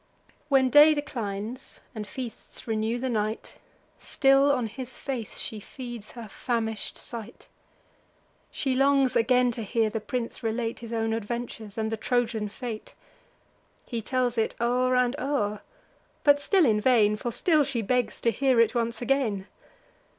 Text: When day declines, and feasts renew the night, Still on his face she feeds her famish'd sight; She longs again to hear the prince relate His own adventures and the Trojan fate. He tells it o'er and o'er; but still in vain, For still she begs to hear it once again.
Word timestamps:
When 0.49 0.71
day 0.71 0.95
declines, 0.95 1.79
and 1.93 2.07
feasts 2.07 2.65
renew 2.67 2.97
the 2.97 3.07
night, 3.07 3.57
Still 3.99 4.51
on 4.51 4.65
his 4.65 4.97
face 4.97 5.37
she 5.37 5.59
feeds 5.59 6.13
her 6.13 6.27
famish'd 6.27 6.97
sight; 6.97 7.47
She 8.49 8.73
longs 8.73 9.15
again 9.15 9.51
to 9.51 9.61
hear 9.61 9.91
the 9.91 9.99
prince 9.99 10.41
relate 10.41 10.79
His 10.79 10.91
own 10.91 11.13
adventures 11.13 11.77
and 11.77 11.91
the 11.91 11.97
Trojan 11.97 12.49
fate. 12.49 12.95
He 13.85 14.01
tells 14.01 14.39
it 14.39 14.55
o'er 14.59 14.95
and 14.95 15.15
o'er; 15.19 15.61
but 16.23 16.39
still 16.39 16.65
in 16.65 16.81
vain, 16.81 17.15
For 17.15 17.31
still 17.31 17.63
she 17.63 17.83
begs 17.83 18.19
to 18.21 18.31
hear 18.31 18.59
it 18.59 18.73
once 18.73 19.03
again. 19.03 19.45